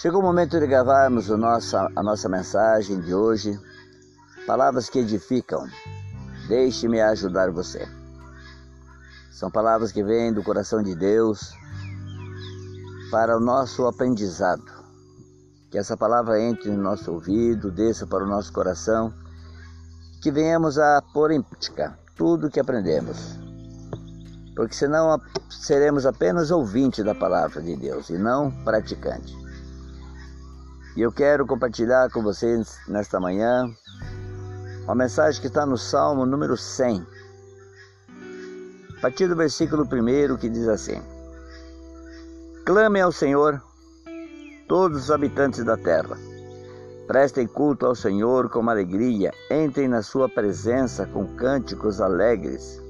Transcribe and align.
Chegou 0.00 0.20
o 0.20 0.22
momento 0.22 0.60
de 0.60 0.64
gravarmos 0.68 1.28
nossa, 1.28 1.90
a 1.96 2.02
nossa 2.04 2.28
mensagem 2.28 3.00
de 3.00 3.12
hoje, 3.12 3.58
palavras 4.46 4.88
que 4.88 5.00
edificam. 5.00 5.66
Deixe-me 6.46 7.00
ajudar 7.00 7.50
você. 7.50 7.84
São 9.32 9.50
palavras 9.50 9.90
que 9.90 10.04
vêm 10.04 10.32
do 10.32 10.40
coração 10.40 10.84
de 10.84 10.94
Deus 10.94 11.52
para 13.10 13.36
o 13.36 13.40
nosso 13.40 13.88
aprendizado. 13.88 14.62
Que 15.68 15.78
essa 15.78 15.96
palavra 15.96 16.40
entre 16.40 16.70
no 16.70 16.80
nosso 16.80 17.10
ouvido, 17.10 17.72
desça 17.72 18.06
para 18.06 18.22
o 18.22 18.28
nosso 18.28 18.52
coração, 18.52 19.12
que 20.22 20.30
venhamos 20.30 20.78
a 20.78 21.02
pôr 21.12 21.32
em 21.32 21.42
prática 21.42 21.98
tudo 22.14 22.46
o 22.46 22.50
que 22.52 22.60
aprendemos. 22.60 23.36
Porque 24.54 24.76
senão 24.76 25.20
seremos 25.50 26.06
apenas 26.06 26.52
ouvintes 26.52 27.04
da 27.04 27.16
palavra 27.16 27.60
de 27.60 27.74
Deus 27.74 28.10
e 28.10 28.16
não 28.16 28.52
praticantes. 28.62 29.47
E 30.98 31.00
eu 31.00 31.12
quero 31.12 31.46
compartilhar 31.46 32.10
com 32.10 32.24
vocês 32.24 32.76
nesta 32.88 33.20
manhã 33.20 33.72
uma 34.82 34.96
mensagem 34.96 35.40
que 35.40 35.46
está 35.46 35.64
no 35.64 35.78
Salmo 35.78 36.26
número 36.26 36.56
100, 36.56 37.06
a 38.96 39.00
partir 39.00 39.28
do 39.28 39.36
versículo 39.36 39.84
1 39.84 40.36
que 40.38 40.48
diz 40.48 40.66
assim: 40.66 41.00
Clamem 42.66 43.00
ao 43.00 43.12
Senhor, 43.12 43.62
todos 44.66 45.04
os 45.04 45.10
habitantes 45.12 45.64
da 45.64 45.76
terra. 45.76 46.18
Prestem 47.06 47.46
culto 47.46 47.86
ao 47.86 47.94
Senhor 47.94 48.50
com 48.50 48.68
alegria, 48.68 49.32
entrem 49.52 49.86
na 49.86 50.02
sua 50.02 50.28
presença 50.28 51.06
com 51.06 51.28
cânticos 51.36 52.00
alegres. 52.00 52.82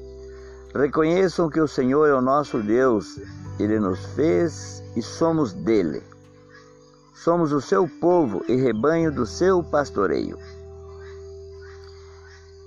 Reconheçam 0.75 1.51
que 1.51 1.61
o 1.61 1.69
Senhor 1.69 2.09
é 2.09 2.15
o 2.15 2.23
nosso 2.23 2.63
Deus, 2.63 3.21
ele 3.61 3.79
nos 3.79 4.03
fez 4.15 4.83
e 4.97 5.03
somos 5.03 5.53
dele. 5.53 6.03
Somos 7.19 7.51
o 7.51 7.61
seu 7.61 7.89
povo 7.89 8.45
e 8.47 8.55
rebanho 8.55 9.11
do 9.11 9.27
seu 9.27 9.61
pastoreio. 9.61 10.39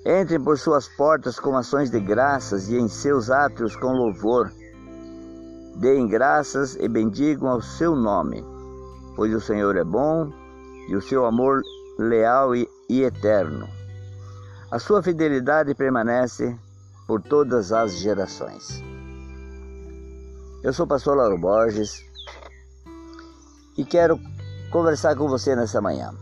Entrem 0.06 0.42
por 0.42 0.60
suas 0.60 0.90
portas 0.90 1.40
com 1.40 1.56
ações 1.56 1.90
de 1.90 2.02
graças 2.02 2.68
e 2.68 2.76
em 2.76 2.90
seus 2.90 3.30
átrios 3.30 3.78
com 3.78 3.94
louvor. 3.94 4.52
Deem 5.78 6.06
graças 6.06 6.76
e 6.76 6.90
bendigam 6.90 7.48
ao 7.48 7.62
seu 7.62 7.96
nome, 7.96 8.44
pois 9.16 9.34
o 9.34 9.40
Senhor 9.40 9.78
é 9.78 9.86
bom 9.86 10.30
e 10.90 10.98
o 10.98 11.02
seu 11.02 11.26
amor 11.26 11.62
leal 11.98 12.54
e, 12.54 12.68
e 12.90 13.04
eterno. 13.04 13.70
A 14.70 14.80
sua 14.80 15.02
fidelidade 15.02 15.74
permanece 15.74 16.60
por 17.08 17.22
todas 17.22 17.72
as 17.72 17.94
gerações. 18.00 18.84
Eu 20.62 20.74
sou 20.74 20.86
o 20.86 20.90
pastor 20.90 21.16
Lauro 21.16 21.38
Borges 21.38 22.04
e 23.78 23.86
quero 23.86 24.20
conversar 24.72 25.16
com 25.16 25.28
você 25.28 25.56
nessa 25.56 25.82
manhã. 25.82 26.14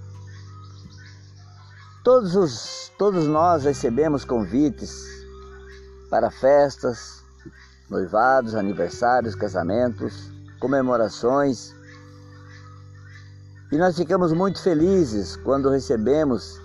Todos, 2.03 2.35
os, 2.35 2.91
todos 2.97 3.27
nós 3.27 3.63
recebemos 3.63 4.25
convites 4.25 5.05
para 6.09 6.31
festas, 6.31 7.23
noivados, 7.89 8.55
aniversários, 8.55 9.35
casamentos, 9.35 10.31
comemorações. 10.59 11.75
E 13.71 13.77
nós 13.77 13.95
ficamos 13.95 14.33
muito 14.33 14.61
felizes 14.61 15.35
quando 15.35 15.69
recebemos 15.69 16.59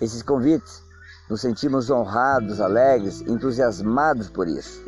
esses 0.00 0.22
convites. 0.22 0.82
Nos 1.30 1.40
sentimos 1.40 1.88
honrados, 1.88 2.60
alegres, 2.60 3.22
entusiasmados 3.22 4.28
por 4.28 4.46
isso. 4.46 4.82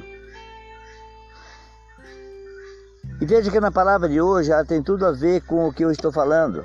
E 3.18 3.24
veja 3.24 3.50
que 3.50 3.60
na 3.60 3.70
palavra 3.70 4.10
de 4.10 4.20
hoje 4.20 4.52
ela 4.52 4.64
tem 4.64 4.82
tudo 4.82 5.06
a 5.06 5.10
ver 5.10 5.40
com 5.42 5.66
o 5.66 5.72
que 5.72 5.82
eu 5.82 5.90
estou 5.90 6.12
falando. 6.12 6.62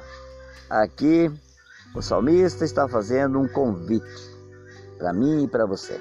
Aqui, 0.69 1.31
o 1.95 2.01
salmista 2.01 2.65
está 2.65 2.89
fazendo 2.89 3.39
um 3.39 3.47
convite 3.47 4.29
para 4.97 5.13
mim 5.13 5.45
e 5.45 5.47
para 5.47 5.65
você. 5.65 5.97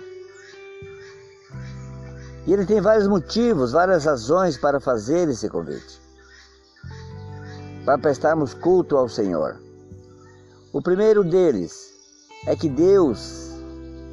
E 2.49 2.53
ele 2.53 2.67
tem 2.67 2.81
vários 2.81 3.07
motivos, 3.07 3.71
várias 3.71 4.05
razões 4.05 4.59
para 4.59 4.81
fazer 4.81 5.29
esse 5.29 5.49
convite. 5.49 6.01
Para 7.85 7.99
prestarmos 7.99 8.53
culto 8.53 8.97
ao 8.97 9.09
Senhor. 9.09 9.57
O 10.73 10.83
primeiro 10.83 11.23
deles 11.23 11.93
é 12.49 12.57
que 12.57 12.69
Deus, 12.69 13.53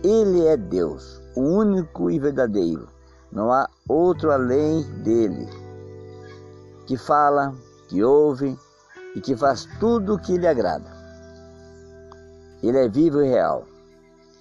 Ele 0.03 0.45
é 0.45 0.55
Deus, 0.55 1.19
o 1.35 1.41
único 1.41 2.11
e 2.11 2.19
verdadeiro. 2.19 2.87
Não 3.31 3.51
há 3.51 3.67
outro 3.87 4.31
além 4.31 4.83
dele 5.01 5.66
que 6.87 6.97
fala, 6.97 7.53
que 7.89 8.01
ouve 8.03 8.57
e 9.13 9.21
que 9.21 9.35
faz 9.35 9.67
tudo 9.79 10.15
o 10.15 10.19
que 10.19 10.37
lhe 10.37 10.47
agrada. 10.47 10.89
Ele 12.63 12.77
é 12.77 12.87
vivo 12.87 13.21
e 13.21 13.27
real. 13.27 13.65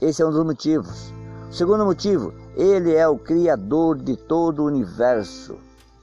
Esse 0.01 0.23
é 0.23 0.27
um 0.27 0.31
dos 0.31 0.45
motivos. 0.45 1.13
O 1.51 1.53
segundo 1.53 1.85
motivo, 1.85 2.33
ele 2.57 2.95
é 2.95 3.07
o 3.07 3.19
Criador 3.19 3.99
de 3.99 4.17
todo 4.17 4.63
o 4.63 4.67
universo. 4.67 5.59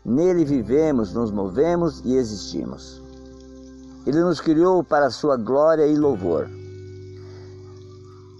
Nele 0.05 0.43
vivemos, 0.43 1.13
nos 1.13 1.31
movemos 1.31 2.01
e 2.03 2.15
existimos. 2.15 3.01
Ele 4.05 4.19
nos 4.19 4.41
criou 4.41 4.83
para 4.83 5.09
sua 5.09 5.37
glória 5.37 5.87
e 5.87 5.95
louvor. 5.95 6.49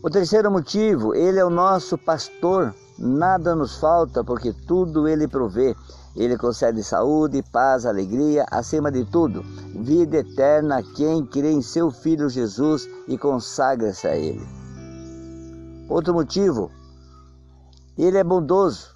O 0.04 0.10
terceiro 0.10 0.52
motivo, 0.52 1.16
ele 1.16 1.40
é 1.40 1.46
o 1.46 1.50
nosso 1.50 1.98
pastor. 1.98 2.76
Nada 2.98 3.56
nos 3.56 3.78
falta 3.78 4.24
porque 4.24 4.54
tudo 4.54 5.08
ele 5.08 5.28
provê. 5.28 5.76
Ele 6.16 6.38
concede 6.38 6.84
saúde, 6.84 7.42
paz, 7.52 7.86
alegria, 7.86 8.46
acima 8.52 8.92
de 8.92 9.04
tudo, 9.04 9.42
vida 9.76 10.18
eterna 10.18 10.78
a 10.78 10.84
quem 10.84 11.26
crê 11.26 11.52
em 11.52 11.62
seu 11.62 11.90
Filho 11.90 12.30
Jesus 12.30 12.88
e 13.08 13.18
consagra-se 13.18 14.08
a 14.08 14.16
Ele. 14.16 14.46
Outro 15.90 16.14
motivo, 16.14 16.70
Ele 17.98 18.20
é 18.20 18.24
bondoso. 18.24 18.94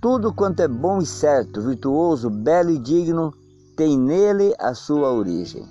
Tudo 0.00 0.32
quanto 0.32 0.60
é 0.60 0.68
bom 0.68 1.02
e 1.02 1.06
certo, 1.06 1.60
virtuoso, 1.60 2.30
belo 2.30 2.70
e 2.70 2.78
digno, 2.78 3.32
tem 3.76 3.98
nele 3.98 4.54
a 4.58 4.74
sua 4.74 5.12
origem. 5.12 5.68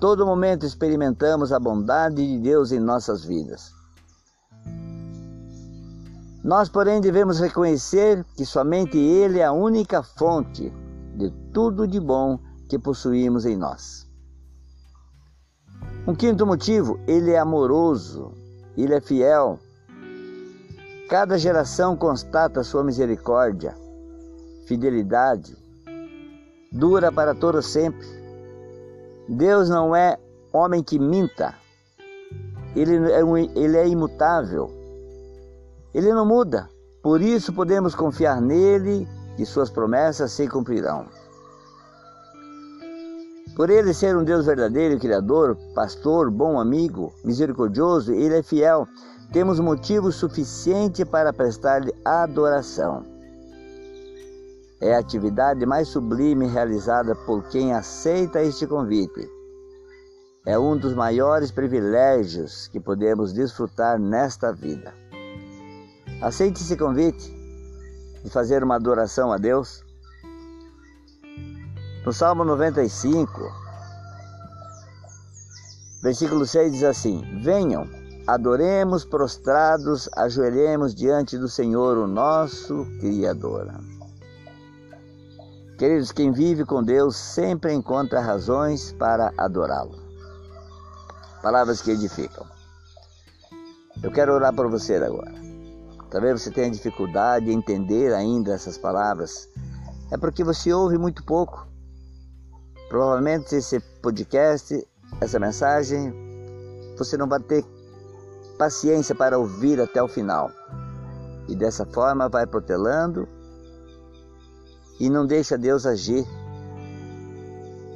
Todo 0.00 0.24
momento 0.24 0.64
experimentamos 0.64 1.52
a 1.52 1.60
bondade 1.60 2.26
de 2.26 2.38
Deus 2.38 2.72
em 2.72 2.80
nossas 2.80 3.22
vidas. 3.22 3.77
Nós, 6.48 6.66
porém, 6.66 6.98
devemos 6.98 7.38
reconhecer 7.38 8.24
que 8.34 8.46
somente 8.46 8.96
Ele 8.96 9.38
é 9.38 9.44
a 9.44 9.52
única 9.52 10.02
fonte 10.02 10.72
de 11.14 11.30
tudo 11.52 11.86
de 11.86 12.00
bom 12.00 12.38
que 12.70 12.78
possuímos 12.78 13.44
em 13.44 13.54
nós. 13.54 14.08
Um 16.06 16.14
quinto 16.14 16.46
motivo, 16.46 16.98
Ele 17.06 17.32
é 17.32 17.38
amoroso, 17.38 18.32
Ele 18.78 18.94
é 18.94 19.00
fiel. 19.02 19.58
Cada 21.10 21.36
geração 21.36 21.94
constata 21.94 22.64
sua 22.64 22.82
misericórdia, 22.82 23.76
fidelidade, 24.66 25.54
dura 26.72 27.12
para 27.12 27.34
todo 27.34 27.60
sempre. 27.60 28.06
Deus 29.28 29.68
não 29.68 29.94
é 29.94 30.16
homem 30.50 30.82
que 30.82 30.98
minta, 30.98 31.54
Ele 32.74 33.12
é, 33.12 33.20
ele 33.54 33.76
é 33.76 33.86
imutável. 33.86 34.77
Ele 35.94 36.12
não 36.12 36.26
muda, 36.26 36.68
por 37.02 37.20
isso 37.20 37.52
podemos 37.52 37.94
confiar 37.94 38.40
nele 38.40 39.08
e 39.38 39.46
suas 39.46 39.70
promessas 39.70 40.32
se 40.32 40.46
cumprirão. 40.48 41.06
Por 43.56 43.70
ele 43.70 43.92
ser 43.92 44.16
um 44.16 44.22
Deus 44.22 44.46
verdadeiro, 44.46 45.00
Criador, 45.00 45.56
pastor, 45.74 46.30
bom 46.30 46.60
amigo, 46.60 47.12
misericordioso, 47.24 48.12
ele 48.12 48.38
é 48.38 48.42
fiel. 48.42 48.86
Temos 49.32 49.58
motivo 49.58 50.12
suficiente 50.12 51.04
para 51.04 51.32
prestar-lhe 51.32 51.92
adoração. 52.04 53.04
É 54.80 54.94
a 54.94 55.00
atividade 55.00 55.66
mais 55.66 55.88
sublime 55.88 56.46
realizada 56.46 57.16
por 57.26 57.48
quem 57.48 57.74
aceita 57.74 58.40
este 58.40 58.64
convite. 58.64 59.28
É 60.46 60.56
um 60.56 60.76
dos 60.76 60.94
maiores 60.94 61.50
privilégios 61.50 62.68
que 62.68 62.78
podemos 62.78 63.32
desfrutar 63.32 63.98
nesta 63.98 64.52
vida. 64.52 64.94
Aceite 66.20 66.60
esse 66.62 66.76
convite 66.76 67.32
de 68.24 68.30
fazer 68.30 68.64
uma 68.64 68.74
adoração 68.74 69.32
a 69.32 69.36
Deus. 69.36 69.84
No 72.04 72.12
Salmo 72.12 72.44
95, 72.44 73.30
versículo 76.02 76.44
6 76.44 76.72
diz 76.72 76.82
assim: 76.82 77.22
Venham, 77.40 77.88
adoremos 78.26 79.04
prostrados, 79.04 80.08
ajoelhemos 80.16 80.92
diante 80.92 81.38
do 81.38 81.48
Senhor, 81.48 81.96
o 81.96 82.08
nosso 82.08 82.84
Criador. 82.98 83.72
Queridos, 85.78 86.10
quem 86.10 86.32
vive 86.32 86.64
com 86.64 86.82
Deus 86.82 87.14
sempre 87.14 87.72
encontra 87.72 88.20
razões 88.20 88.90
para 88.90 89.32
adorá-lo. 89.38 89.96
Palavras 91.40 91.80
que 91.80 91.92
edificam. 91.92 92.44
Eu 94.02 94.10
quero 94.10 94.32
orar 94.32 94.52
por 94.52 94.68
você 94.68 94.96
agora. 94.96 95.47
Talvez 96.10 96.40
você 96.40 96.50
tenha 96.50 96.70
dificuldade 96.70 97.50
em 97.50 97.58
entender 97.58 98.14
ainda 98.14 98.54
essas 98.54 98.78
palavras. 98.78 99.48
É 100.10 100.16
porque 100.16 100.42
você 100.42 100.72
ouve 100.72 100.96
muito 100.96 101.22
pouco. 101.24 101.66
Provavelmente 102.88 103.54
esse 103.54 103.78
podcast, 104.02 104.86
essa 105.20 105.38
mensagem, 105.38 106.12
você 106.96 107.16
não 107.16 107.28
vai 107.28 107.40
ter 107.40 107.64
paciência 108.56 109.14
para 109.14 109.38
ouvir 109.38 109.80
até 109.80 110.02
o 110.02 110.08
final. 110.08 110.50
E 111.46 111.54
dessa 111.54 111.84
forma 111.84 112.28
vai 112.28 112.46
protelando 112.46 113.28
e 114.98 115.08
não 115.08 115.26
deixa 115.26 115.56
Deus 115.56 115.86
agir 115.86 116.26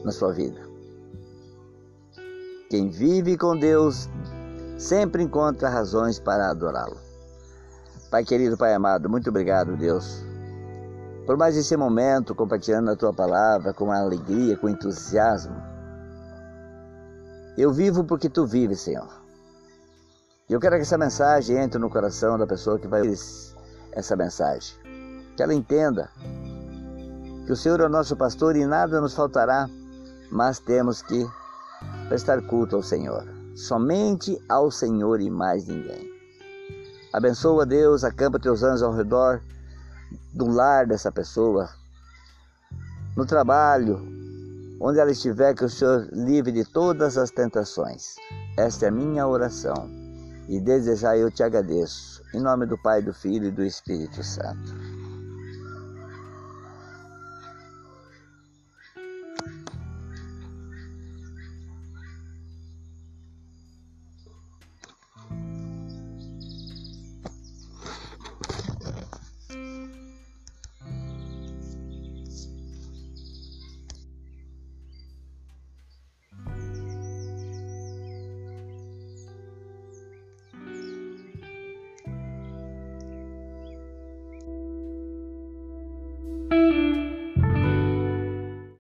na 0.04 0.12
sua 0.12 0.32
vida. 0.32 0.60
Quem 2.68 2.88
vive 2.88 3.36
com 3.36 3.58
Deus 3.58 4.08
sempre 4.78 5.22
encontra 5.22 5.68
razões 5.68 6.18
para 6.18 6.50
adorá-lo. 6.50 7.01
Pai 8.12 8.24
querido, 8.24 8.58
Pai 8.58 8.74
amado, 8.74 9.08
muito 9.08 9.30
obrigado, 9.30 9.74
Deus, 9.74 10.22
por 11.24 11.38
mais 11.38 11.56
esse 11.56 11.74
momento 11.78 12.34
compartilhando 12.34 12.90
a 12.90 12.94
tua 12.94 13.10
palavra 13.10 13.72
com 13.72 13.90
alegria, 13.90 14.54
com 14.54 14.68
entusiasmo. 14.68 15.56
Eu 17.56 17.72
vivo 17.72 18.04
porque 18.04 18.28
tu 18.28 18.44
vives, 18.46 18.82
Senhor. 18.82 19.08
E 20.46 20.52
eu 20.52 20.60
quero 20.60 20.76
que 20.76 20.82
essa 20.82 20.98
mensagem 20.98 21.56
entre 21.56 21.78
no 21.78 21.88
coração 21.88 22.36
da 22.36 22.46
pessoa 22.46 22.78
que 22.78 22.86
vai 22.86 23.00
ouvir 23.00 23.16
essa 23.92 24.14
mensagem. 24.14 24.76
Que 25.34 25.42
ela 25.42 25.54
entenda 25.54 26.10
que 27.46 27.52
o 27.52 27.56
Senhor 27.56 27.80
é 27.80 27.86
o 27.86 27.88
nosso 27.88 28.14
pastor 28.14 28.56
e 28.56 28.66
nada 28.66 29.00
nos 29.00 29.14
faltará, 29.14 29.70
mas 30.30 30.58
temos 30.58 31.00
que 31.00 31.26
prestar 32.10 32.42
culto 32.42 32.76
ao 32.76 32.82
Senhor. 32.82 33.24
Somente 33.54 34.38
ao 34.50 34.70
Senhor 34.70 35.18
e 35.18 35.30
mais 35.30 35.66
ninguém. 35.66 36.11
Abençoa 37.12 37.66
Deus, 37.66 38.04
acampa 38.04 38.38
teus 38.38 38.62
anjos 38.62 38.82
ao 38.82 38.94
redor 38.94 39.42
do 40.32 40.48
lar 40.48 40.86
dessa 40.86 41.12
pessoa, 41.12 41.68
no 43.16 43.26
trabalho, 43.26 44.00
onde 44.80 44.98
ela 44.98 45.10
estiver, 45.10 45.54
que 45.54 45.64
o 45.64 45.68
Senhor 45.68 46.08
livre 46.10 46.50
de 46.52 46.64
todas 46.64 47.18
as 47.18 47.30
tentações. 47.30 48.16
Esta 48.56 48.86
é 48.86 48.88
a 48.88 48.92
minha 48.92 49.26
oração 49.26 49.90
e 50.48 50.58
desejar 50.58 51.16
eu 51.16 51.30
te 51.30 51.42
agradeço. 51.42 52.22
Em 52.34 52.40
nome 52.40 52.66
do 52.66 52.78
Pai, 52.78 53.02
do 53.02 53.12
Filho 53.12 53.48
e 53.48 53.50
do 53.50 53.62
Espírito 53.62 54.22
Santo. 54.22 54.74